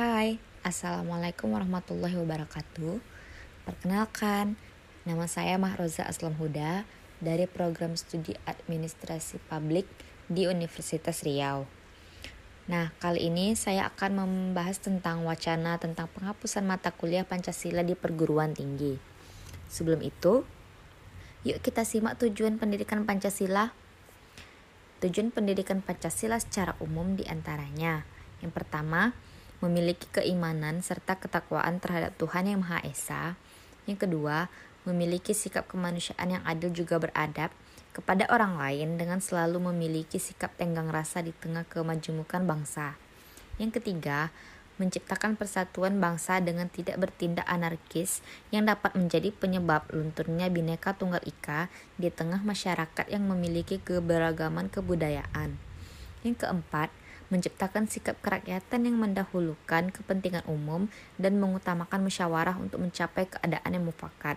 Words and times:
Hai, 0.00 0.40
Assalamualaikum 0.64 1.52
warahmatullahi 1.52 2.16
wabarakatuh. 2.16 3.04
Perkenalkan, 3.68 4.56
nama 5.04 5.28
saya 5.28 5.60
Mahroza 5.60 6.08
Aslam 6.08 6.40
Huda 6.40 6.88
dari 7.20 7.44
program 7.44 7.92
studi 8.00 8.32
administrasi 8.48 9.44
publik 9.44 9.84
di 10.24 10.48
Universitas 10.48 11.20
Riau. 11.20 11.68
Nah, 12.64 12.96
kali 12.96 13.28
ini 13.28 13.52
saya 13.52 13.92
akan 13.92 14.24
membahas 14.24 14.80
tentang 14.80 15.20
wacana 15.28 15.76
tentang 15.76 16.08
penghapusan 16.16 16.64
mata 16.64 16.96
kuliah 16.96 17.28
Pancasila 17.28 17.84
di 17.84 17.92
perguruan 17.92 18.56
tinggi. 18.56 18.96
Sebelum 19.68 20.00
itu, 20.00 20.48
yuk 21.44 21.60
kita 21.60 21.84
simak 21.84 22.16
tujuan 22.16 22.56
pendidikan 22.56 23.04
Pancasila. 23.04 23.76
Tujuan 25.04 25.28
pendidikan 25.28 25.84
Pancasila 25.84 26.40
secara 26.40 26.72
umum 26.80 27.20
di 27.20 27.28
antaranya 27.28 28.08
Yang 28.40 28.56
pertama, 28.56 29.12
memiliki 29.60 30.08
keimanan 30.08 30.80
serta 30.80 31.16
ketakwaan 31.20 31.80
terhadap 31.80 32.16
Tuhan 32.16 32.48
Yang 32.48 32.60
Maha 32.64 32.78
Esa. 32.84 33.22
Yang 33.84 34.08
kedua, 34.08 34.48
memiliki 34.88 35.36
sikap 35.36 35.68
kemanusiaan 35.68 36.40
yang 36.40 36.44
adil 36.48 36.72
juga 36.72 36.96
beradab 36.96 37.52
kepada 37.92 38.24
orang 38.32 38.56
lain 38.56 38.96
dengan 38.96 39.20
selalu 39.20 39.72
memiliki 39.72 40.16
sikap 40.16 40.56
tenggang 40.56 40.88
rasa 40.88 41.20
di 41.20 41.36
tengah 41.36 41.68
kemajemukan 41.68 42.42
bangsa. 42.48 42.96
Yang 43.60 43.82
ketiga, 43.82 44.32
menciptakan 44.80 45.36
persatuan 45.36 46.00
bangsa 46.00 46.40
dengan 46.40 46.72
tidak 46.72 46.96
bertindak 46.96 47.44
anarkis 47.44 48.24
yang 48.48 48.64
dapat 48.64 48.96
menjadi 48.96 49.28
penyebab 49.36 49.84
lunturnya 49.92 50.48
bineka 50.48 50.96
tunggal 50.96 51.20
ika 51.28 51.68
di 52.00 52.08
tengah 52.08 52.40
masyarakat 52.40 53.06
yang 53.12 53.28
memiliki 53.28 53.76
keberagaman 53.76 54.72
kebudayaan. 54.72 55.60
Yang 56.24 56.48
keempat, 56.48 56.88
menciptakan 57.30 57.86
sikap 57.86 58.18
kerakyatan 58.20 58.84
yang 58.84 58.98
mendahulukan 58.98 59.94
kepentingan 59.94 60.44
umum 60.50 60.90
dan 61.16 61.38
mengutamakan 61.38 62.04
musyawarah 62.04 62.58
untuk 62.58 62.82
mencapai 62.82 63.30
keadaan 63.30 63.72
yang 63.72 63.86
mufakat. 63.86 64.36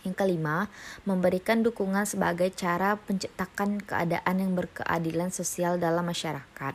Yang 0.00 0.16
kelima, 0.16 0.72
memberikan 1.04 1.60
dukungan 1.60 2.08
sebagai 2.08 2.48
cara 2.56 2.96
menciptakan 3.04 3.84
keadaan 3.84 4.36
yang 4.40 4.52
berkeadilan 4.56 5.28
sosial 5.28 5.76
dalam 5.76 6.08
masyarakat. 6.08 6.72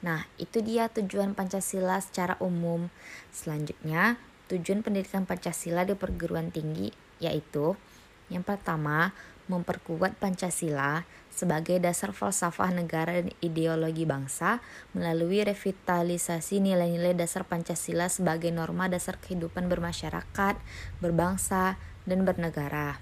Nah, 0.00 0.24
itu 0.40 0.64
dia 0.64 0.88
tujuan 0.88 1.36
Pancasila 1.36 2.00
secara 2.00 2.40
umum. 2.40 2.88
Selanjutnya, 3.28 4.16
tujuan 4.48 4.80
pendidikan 4.80 5.28
Pancasila 5.28 5.84
di 5.84 5.92
perguruan 5.96 6.48
tinggi 6.48 6.92
yaitu 7.16 7.76
yang 8.32 8.42
pertama, 8.42 9.14
memperkuat 9.46 10.18
Pancasila 10.18 11.06
sebagai 11.30 11.78
dasar 11.78 12.10
falsafah 12.10 12.74
negara 12.74 13.22
dan 13.22 13.30
ideologi 13.38 14.02
bangsa 14.02 14.58
melalui 14.96 15.44
revitalisasi 15.46 16.58
nilai-nilai 16.58 17.14
dasar 17.14 17.46
Pancasila 17.46 18.10
sebagai 18.10 18.50
norma 18.50 18.90
dasar 18.90 19.20
kehidupan 19.22 19.70
bermasyarakat, 19.70 20.58
berbangsa, 20.98 21.78
dan 22.08 22.26
bernegara. 22.26 22.98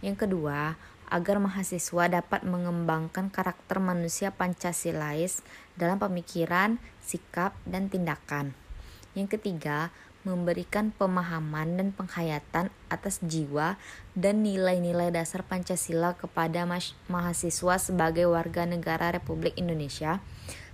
Yang 0.00 0.28
kedua, 0.28 0.80
agar 1.12 1.36
mahasiswa 1.36 2.08
dapat 2.08 2.40
mengembangkan 2.40 3.28
karakter 3.28 3.76
manusia 3.76 4.32
Pancasilais 4.32 5.44
dalam 5.76 6.00
pemikiran, 6.00 6.80
sikap, 7.04 7.52
dan 7.68 7.92
tindakan. 7.92 8.56
Yang 9.12 9.36
ketiga, 9.36 9.92
memberikan 10.22 10.94
pemahaman 10.94 11.78
dan 11.78 11.88
penghayatan 11.90 12.70
atas 12.86 13.18
jiwa 13.22 13.78
dan 14.14 14.46
nilai-nilai 14.46 15.10
dasar 15.10 15.42
Pancasila 15.42 16.14
kepada 16.14 16.62
mahasiswa 17.10 17.74
sebagai 17.78 18.30
warga 18.30 18.62
negara 18.66 19.10
Republik 19.10 19.58
Indonesia 19.58 20.22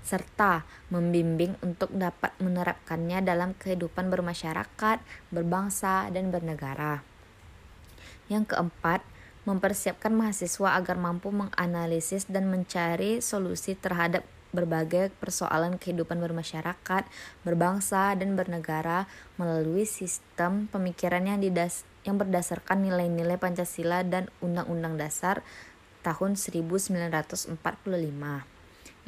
serta 0.09 0.65
membimbing 0.89 1.61
untuk 1.61 1.93
dapat 1.93 2.33
menerapkannya 2.41 3.21
dalam 3.21 3.53
kehidupan 3.61 4.09
bermasyarakat, 4.09 5.05
berbangsa, 5.29 6.09
dan 6.09 6.33
bernegara. 6.33 7.05
Yang 8.33 8.57
keempat, 8.57 9.05
mempersiapkan 9.45 10.13
mahasiswa 10.13 10.77
agar 10.77 10.97
mampu 10.97 11.29
menganalisis 11.33 12.29
dan 12.29 12.49
mencari 12.49 13.21
solusi 13.25 13.77
terhadap 13.77 14.25
berbagai 14.51 15.13
persoalan 15.21 15.77
kehidupan 15.77 16.19
bermasyarakat, 16.19 17.05
berbangsa, 17.45 18.17
dan 18.17 18.35
bernegara 18.35 19.05
melalui 19.37 19.85
sistem 19.85 20.67
pemikiran 20.73 21.25
yang, 21.25 21.39
didas 21.41 21.85
yang 22.09 22.17
berdasarkan 22.17 22.85
nilai-nilai 22.85 23.37
Pancasila 23.37 24.01
dan 24.05 24.33
Undang-Undang 24.41 24.97
Dasar 24.97 25.45
tahun 26.01 26.41
1945. 26.41 27.59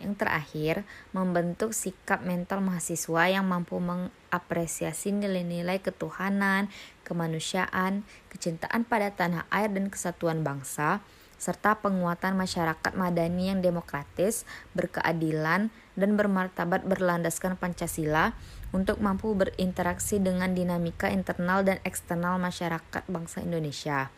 Yang 0.00 0.16
terakhir, 0.16 0.74
membentuk 1.12 1.76
sikap 1.76 2.24
mental 2.24 2.64
mahasiswa 2.64 3.28
yang 3.28 3.44
mampu 3.44 3.76
mengapresiasi 3.76 5.12
nilai-nilai 5.12 5.76
ketuhanan, 5.84 6.72
kemanusiaan, 7.04 8.08
kecintaan 8.32 8.88
pada 8.88 9.12
tanah 9.12 9.44
air 9.52 9.68
dan 9.68 9.92
kesatuan 9.92 10.40
bangsa, 10.40 11.04
serta 11.40 11.80
penguatan 11.80 12.36
masyarakat 12.36 12.92
madani 12.92 13.48
yang 13.48 13.64
demokratis, 13.64 14.44
berkeadilan, 14.76 15.72
dan 15.96 16.10
bermartabat 16.14 16.84
berlandaskan 16.84 17.56
Pancasila 17.56 18.36
untuk 18.76 19.00
mampu 19.00 19.32
berinteraksi 19.32 20.20
dengan 20.20 20.52
dinamika 20.52 21.08
internal 21.08 21.64
dan 21.64 21.80
eksternal 21.82 22.36
masyarakat 22.36 23.02
bangsa 23.08 23.40
Indonesia. 23.40 24.12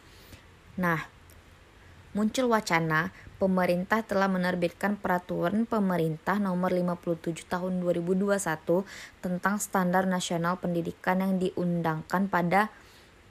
Nah, 0.75 1.07
muncul 2.11 2.51
wacana 2.51 3.15
pemerintah 3.39 4.03
telah 4.03 4.27
menerbitkan 4.27 4.99
peraturan 4.99 5.63
pemerintah 5.65 6.43
nomor 6.43 6.75
57 6.75 7.47
tahun 7.47 7.79
2021 7.87 8.35
tentang 9.23 9.63
standar 9.63 10.11
nasional 10.11 10.59
pendidikan 10.59 11.23
yang 11.23 11.39
diundangkan 11.39 12.27
pada 12.27 12.69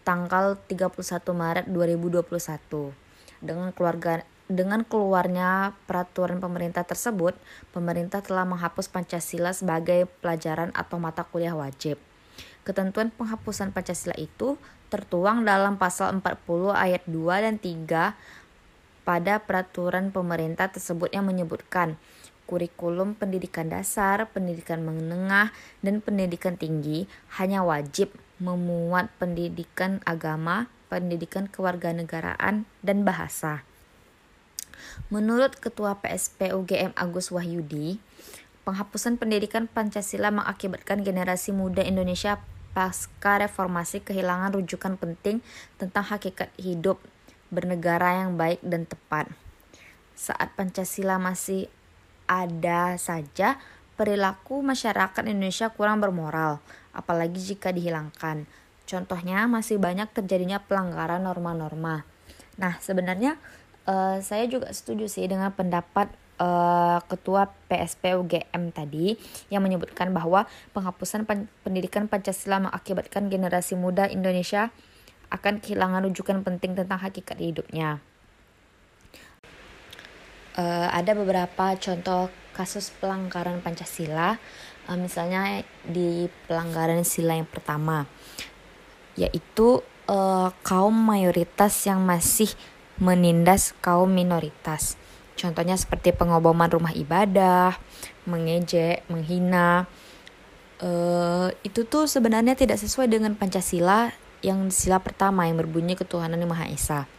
tanggal 0.07 0.57
31 0.65 0.95
Maret 1.35 1.65
2021. 1.69 3.00
Dengan 3.41 3.73
keluarga 3.75 4.23
dengan 4.51 4.83
keluarnya 4.83 5.71
peraturan 5.87 6.43
pemerintah 6.43 6.83
tersebut, 6.83 7.39
pemerintah 7.71 8.19
telah 8.19 8.43
menghapus 8.43 8.91
Pancasila 8.91 9.55
sebagai 9.55 10.11
pelajaran 10.19 10.75
atau 10.75 10.99
mata 10.99 11.23
kuliah 11.23 11.55
wajib. 11.55 11.95
Ketentuan 12.67 13.09
penghapusan 13.15 13.71
Pancasila 13.71 14.13
itu 14.19 14.59
tertuang 14.91 15.47
dalam 15.47 15.79
pasal 15.79 16.19
40 16.19 16.75
ayat 16.75 17.03
2 17.07 17.45
dan 17.47 17.55
3 17.57 19.07
pada 19.07 19.39
peraturan 19.39 20.11
pemerintah 20.11 20.67
tersebut 20.67 21.09
yang 21.15 21.25
menyebutkan 21.25 21.95
kurikulum 22.45 23.15
pendidikan 23.15 23.71
dasar, 23.71 24.27
pendidikan 24.35 24.83
menengah, 24.83 25.55
dan 25.79 26.03
pendidikan 26.03 26.59
tinggi 26.59 27.07
hanya 27.39 27.63
wajib 27.63 28.11
memuat 28.43 29.07
pendidikan 29.15 30.03
agama, 30.03 30.67
pendidikan 30.91 31.47
kewarganegaraan, 31.47 32.67
dan 32.83 32.97
bahasa. 33.07 33.63
Menurut 35.07 35.55
Ketua 35.55 35.95
PSP 36.03 36.51
UGM 36.51 36.91
Agus 36.99 37.31
Wahyudi, 37.31 38.03
penghapusan 38.67 39.15
pendidikan 39.15 39.71
Pancasila 39.71 40.35
mengakibatkan 40.35 41.07
generasi 41.07 41.55
muda 41.55 41.79
Indonesia 41.79 42.43
pasca 42.75 43.39
reformasi 43.39 44.03
kehilangan 44.03 44.51
rujukan 44.55 44.99
penting 44.99 45.39
tentang 45.79 46.07
hakikat 46.07 46.51
hidup 46.59 46.99
bernegara 47.51 48.23
yang 48.23 48.35
baik 48.39 48.59
dan 48.63 48.83
tepat. 48.87 49.27
Saat 50.15 50.55
Pancasila 50.55 51.19
masih 51.19 51.67
ada 52.27 52.95
saja, 52.95 53.59
perilaku 53.99 54.63
masyarakat 54.63 55.23
Indonesia 55.27 55.67
kurang 55.69 55.99
bermoral, 55.99 56.63
apalagi 56.95 57.37
jika 57.43 57.75
dihilangkan. 57.75 58.47
Contohnya 58.91 59.47
masih 59.47 59.79
banyak 59.79 60.11
terjadinya 60.11 60.59
pelanggaran 60.59 61.23
norma-norma. 61.23 62.03
Nah, 62.59 62.75
sebenarnya 62.83 63.39
uh, 63.87 64.19
saya 64.19 64.43
juga 64.51 64.67
setuju 64.75 65.07
sih 65.07 65.31
dengan 65.31 65.55
pendapat 65.55 66.11
uh, 66.43 66.99
ketua 67.07 67.47
PSP 67.71 68.19
UGM 68.19 68.75
tadi 68.75 69.15
yang 69.47 69.63
menyebutkan 69.63 70.11
bahwa 70.11 70.43
penghapusan 70.75 71.23
pen 71.23 71.47
pendidikan 71.63 72.11
Pancasila 72.11 72.59
mengakibatkan 72.59 73.31
generasi 73.31 73.79
muda 73.79 74.11
Indonesia 74.11 74.75
akan 75.31 75.63
kehilangan 75.63 76.03
rujukan 76.11 76.43
penting 76.43 76.75
tentang 76.75 76.99
hakikat 76.99 77.39
hidupnya. 77.39 78.03
Uh, 80.51 80.91
ada 80.91 81.15
beberapa 81.15 81.79
contoh 81.79 82.27
kasus 82.51 82.91
pelanggaran 82.99 83.63
Pancasila, 83.63 84.35
uh, 84.91 84.99
misalnya 84.99 85.63
di 85.87 86.27
pelanggaran 86.51 87.07
sila 87.07 87.39
yang 87.39 87.47
pertama 87.47 88.03
yaitu 89.15 89.83
uh, 90.07 90.49
kaum 90.63 90.93
mayoritas 90.93 91.73
yang 91.87 92.03
masih 92.03 92.51
menindas 93.01 93.73
kaum 93.81 94.11
minoritas. 94.11 94.99
Contohnya 95.39 95.73
seperti 95.73 96.13
pengoboman 96.13 96.69
rumah 96.69 96.93
ibadah, 96.93 97.73
mengejek, 98.29 99.01
menghina. 99.09 99.89
Uh, 100.81 101.49
itu 101.65 101.85
tuh 101.85 102.05
sebenarnya 102.05 102.53
tidak 102.53 102.77
sesuai 102.77 103.09
dengan 103.09 103.33
Pancasila 103.33 104.13
yang 104.45 104.69
sila 104.73 105.01
pertama 105.01 105.45
yang 105.49 105.57
berbunyi 105.57 105.97
ketuhanan 105.97 106.37
yang 106.37 106.49
Maha 106.49 106.69
Esa. 106.69 107.09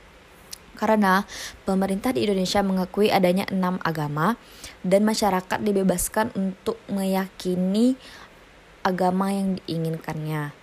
Karena 0.78 1.22
pemerintah 1.62 2.10
di 2.10 2.26
Indonesia 2.26 2.58
mengakui 2.62 3.10
adanya 3.10 3.46
enam 3.50 3.78
agama 3.86 4.34
dan 4.82 5.06
masyarakat 5.06 5.58
dibebaskan 5.62 6.34
untuk 6.34 6.78
meyakini 6.90 7.94
agama 8.82 9.30
yang 9.30 9.62
diinginkannya. 9.62 10.61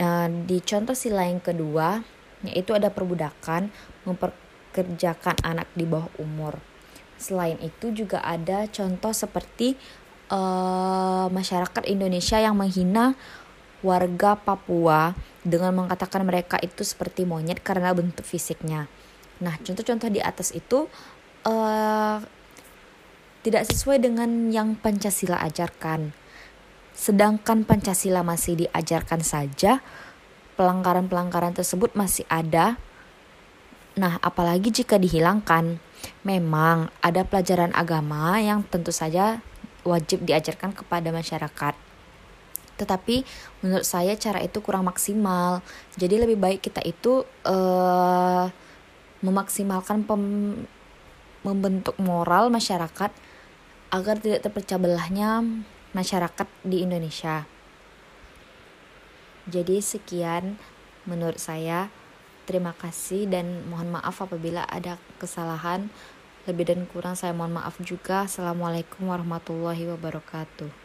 Uh, 0.00 0.48
di 0.48 0.64
contoh 0.64 0.96
sila 0.96 1.28
yang 1.28 1.44
kedua, 1.44 2.00
yaitu 2.40 2.72
ada 2.72 2.88
perbudakan 2.88 3.68
memperkerjakan 4.08 5.36
anak 5.44 5.68
di 5.76 5.84
bawah 5.84 6.08
umur. 6.16 6.56
Selain 7.20 7.60
itu 7.60 7.92
juga 7.92 8.24
ada 8.24 8.64
contoh 8.72 9.12
seperti 9.12 9.76
uh, 10.32 11.28
masyarakat 11.28 11.84
Indonesia 11.84 12.40
yang 12.40 12.56
menghina 12.56 13.12
warga 13.84 14.40
Papua 14.40 15.12
dengan 15.44 15.84
mengatakan 15.84 16.24
mereka 16.24 16.56
itu 16.64 16.80
seperti 16.80 17.28
monyet 17.28 17.60
karena 17.60 17.92
bentuk 17.92 18.24
fisiknya. 18.24 18.88
Nah, 19.40 19.56
contoh-contoh 19.60 20.08
di 20.12 20.20
atas 20.20 20.52
itu 20.52 20.88
uh, 21.44 22.18
tidak 23.40 23.64
sesuai 23.68 24.00
dengan 24.04 24.52
yang 24.52 24.76
Pancasila 24.76 25.40
ajarkan. 25.44 26.12
Sedangkan 27.00 27.64
Pancasila 27.64 28.20
masih 28.20 28.60
diajarkan 28.60 29.24
saja, 29.24 29.80
pelanggaran-pelanggaran 30.60 31.56
tersebut 31.56 31.96
masih 31.96 32.28
ada. 32.28 32.76
Nah, 33.96 34.20
apalagi 34.20 34.68
jika 34.68 35.00
dihilangkan. 35.00 35.80
Memang 36.24 36.92
ada 37.00 37.24
pelajaran 37.24 37.72
agama 37.72 38.36
yang 38.40 38.60
tentu 38.68 38.92
saja 38.92 39.40
wajib 39.80 40.28
diajarkan 40.28 40.76
kepada 40.76 41.08
masyarakat. 41.08 41.72
Tetapi 42.76 43.24
menurut 43.64 43.88
saya 43.88 44.12
cara 44.20 44.44
itu 44.44 44.60
kurang 44.60 44.84
maksimal. 44.84 45.64
Jadi 45.96 46.20
lebih 46.20 46.36
baik 46.36 46.60
kita 46.60 46.84
itu 46.84 47.24
uh, 47.48 48.44
memaksimalkan 49.24 50.04
pem 50.04 50.24
membentuk 51.40 51.96
moral 51.96 52.52
masyarakat 52.52 53.08
agar 53.88 54.16
tidak 54.20 54.44
terpecah 54.44 54.76
belahnya 54.76 55.40
masyarakat 55.92 56.48
di 56.62 56.82
Indonesia. 56.86 57.44
Jadi 59.50 59.82
sekian 59.82 60.56
menurut 61.08 61.42
saya. 61.42 61.90
Terima 62.48 62.74
kasih 62.74 63.30
dan 63.30 63.62
mohon 63.70 63.94
maaf 63.94 64.18
apabila 64.22 64.66
ada 64.66 64.98
kesalahan. 65.22 65.86
Lebih 66.48 66.66
dan 66.66 66.80
kurang 66.90 67.14
saya 67.14 67.30
mohon 67.30 67.54
maaf 67.54 67.78
juga. 67.84 68.26
Assalamualaikum 68.26 69.06
warahmatullahi 69.06 69.86
wabarakatuh. 69.86 70.79